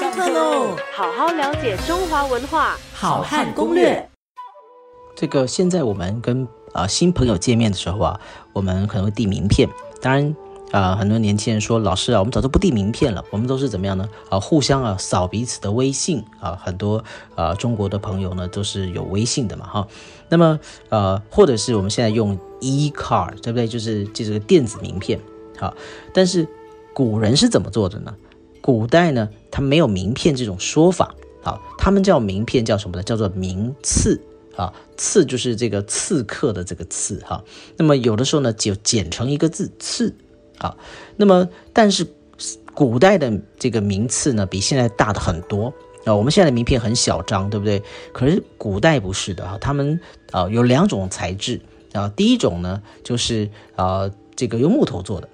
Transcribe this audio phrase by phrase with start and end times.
[0.00, 0.74] 上课喽！
[0.94, 4.08] 好好了解中华文化，好汉攻略。
[5.14, 8.18] 这个现在我们跟啊新朋友见面的时候啊，
[8.54, 9.68] 我们可能会递名片。
[10.00, 10.34] 当然
[10.72, 14.08] 啊，很多年轻人说老师啊，我们早就不递名片了，我们都是怎么样呢？
[14.30, 16.58] 啊，互相啊扫彼此的微信啊。
[16.64, 17.04] 很多
[17.34, 19.86] 啊中国的朋友呢都是有微信的嘛哈。
[20.30, 20.58] 那么
[20.88, 23.68] 呃，或者是我们现在用 e card，对不对？
[23.68, 25.20] 就是就是个电子名片。
[25.58, 25.74] 好，
[26.14, 26.48] 但是
[26.94, 28.14] 古人是怎么做的呢？
[28.60, 31.14] 古代呢，它没有名片这种说法。
[31.42, 33.02] 啊，他们叫名片叫什么呢？
[33.02, 34.20] 叫做名次。
[34.56, 37.42] 啊，刺就是这个刺客的这个刺哈，
[37.78, 40.14] 那么有的时候呢就简成一个字刺
[40.58, 40.76] 啊，
[41.16, 42.06] 那么但是
[42.74, 45.72] 古代的这个名次呢比现在大的很多
[46.04, 47.82] 啊，我们现在的名片很小张，对不对？
[48.12, 49.98] 可是古代不是的啊，他们
[50.30, 55.28] 啊有两种材质啊，第一种呢就是啊这个用木头做的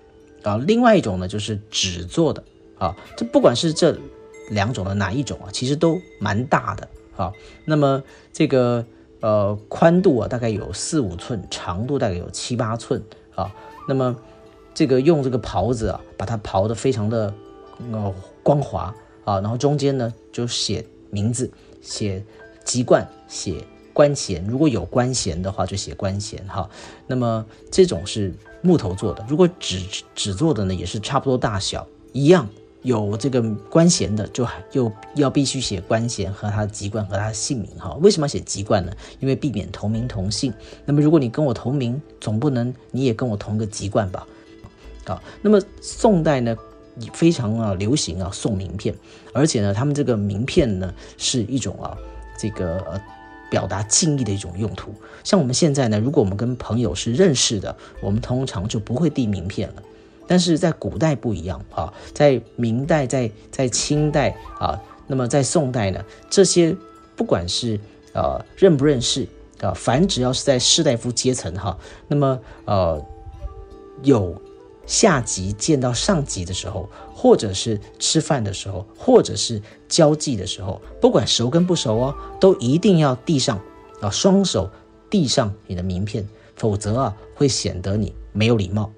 [0.44, 2.44] 啊，另外一种呢就是纸做的
[2.78, 3.98] 啊，这不管是这
[4.50, 7.32] 两种的哪一种啊，其实都蛮大的啊，
[7.64, 8.84] 那么这个。
[9.22, 13.02] 呃，宽度啊大概有四五寸，长度大概有七八寸
[13.34, 13.50] 啊。
[13.88, 14.14] 那么
[14.74, 17.34] 这个用这个刨子啊，把它刨得非常的
[17.90, 22.22] 呃光滑啊，然后中间呢就写名字、写
[22.62, 23.64] 籍贯、写
[23.94, 26.68] 官衔，如果有官衔的话就写官衔哈。
[27.06, 29.82] 那么这种是木头做的，如果纸
[30.14, 32.48] 纸做的呢，也是差不多大小一样。
[32.86, 37.92] 有这个官衔的，就又要必须写官衔和他的籍贯和他的姓名哈。
[38.00, 38.92] 为什么要写籍贯呢？
[39.18, 40.54] 因为避免同名同姓。
[40.84, 44.24] 那么如果你跟我同名，总不能你也跟我同个籍贯吧？
[45.04, 46.56] 好，那么宋代呢，
[47.12, 48.94] 非常啊流行啊送名片，
[49.32, 51.98] 而且呢，他们这个名片呢是一种啊
[52.38, 53.02] 这个呃
[53.50, 54.94] 表达敬意的一种用途。
[55.24, 59.82] 像我们现在呢，如果我们跟朋友是认识的，我们通常就不会递名片了。
[60.26, 66.76] 但是在古代不一样啊，在明代、在在清代啊，那么在宋代呢，这些
[67.14, 67.78] 不管是
[68.12, 69.26] 呃认不认识
[69.60, 73.04] 啊，凡只要是在士大夫阶层哈，那么呃
[74.02, 74.40] 有
[74.86, 83.58] 下级见到上级的时候，或者是吃饭的时候，或者是交际的时候，不管熟跟不熟哦，都一定要递上
[84.00, 84.70] 啊，双手
[85.08, 88.92] 递上你的名片，否则啊会显得你没有礼貌。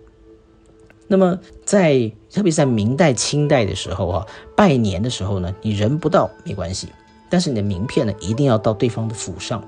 [1.09, 6.89] 那么在特别在明代、清代的时候啊，拜年的时候呢，你人不到没关系，
[7.31, 9.65] 但是你的名片呢，一定要到对方的府上。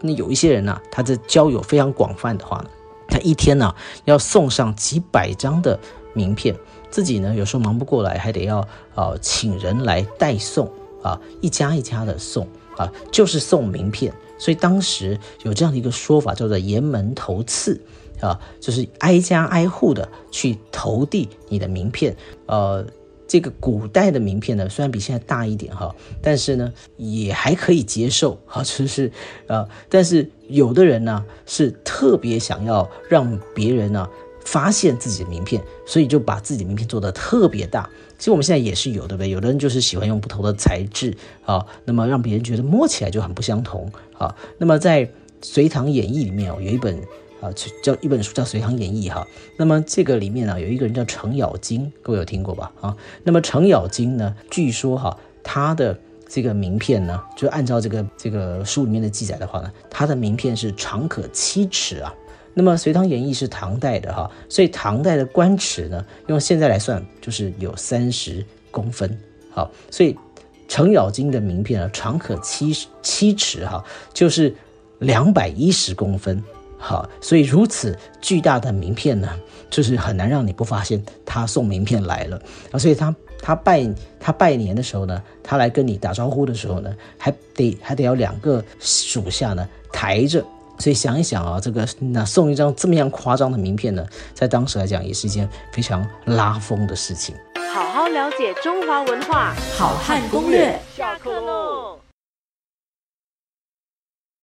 [0.00, 2.70] 那有一些人呢，他的交友非常广泛的话呢，
[3.08, 3.74] 他一天呢
[4.04, 5.78] 要送上几百张的
[6.14, 6.54] 名片，
[6.88, 10.70] 自己呢有时候忙不过来，还得要呃请人来代送
[11.02, 14.12] 啊，一家一家的送啊，就是送名片。
[14.38, 17.80] 所以当时有这样的一个说法，叫做沿门投刺。
[18.18, 22.16] 啊，就是挨家挨户的去投递你的名片。
[22.46, 22.82] 呃，
[23.28, 28.40] 这个古代的名片呢，虽然比现在大一点哈，但是呢也还可以接受。
[28.46, 29.12] 好，就是
[29.48, 34.08] 呃，但是有的人呢是特别想要让别人呢
[34.46, 37.86] 发现自己的名片，所以就把自己的名片做得特别大。
[38.16, 39.28] 其实我们现在也是有，对不对？
[39.28, 41.14] 有的人就是喜欢用不同的材质
[41.44, 44.34] 啊，那么让别人觉得摸起来就很不相同啊。
[44.56, 45.04] 那么在
[45.42, 46.98] 《隋唐演义》里面哦，有一本。
[47.38, 47.52] 啊，
[47.82, 49.22] 叫一本书叫《隋唐演义》哈，
[49.58, 52.72] 那么这个里面呢有一个人叫程咬金，各位有听过吧？
[52.80, 55.96] 啊，那么程咬金呢，据说哈，他的
[56.26, 62.12] 这个名片呢，就按照这个这个书里面的记载的话呢，他的名片是长可七尺啊。
[62.58, 69.14] 那么《隋唐演义》是唐代的哈，所以唐代的官尺呢，用现在来算就是有三十公分。
[69.50, 70.16] 好，所以
[70.66, 73.84] 程咬金的名片呢，长可七七尺哈，
[74.14, 74.54] 就是
[75.00, 76.42] 两百一十公分。
[76.78, 82.40] 好，所以如此巨大的名片呢，就是很难让你不发现他送名片来了
[82.70, 82.78] 啊。
[82.78, 83.86] 所以他他拜
[84.18, 90.42] 他拜年的时候呢，他来跟你打招呼的时候呢，还得还得要两个属下呢抬着。
[90.78, 94.04] 所以想一想啊，这个那送一张这么样夸张的名片呢，
[94.34, 97.34] 在当时来讲也是一件非常拉风的事情。
[97.74, 101.95] 好好了解中华文化，好汉攻略，下课喽。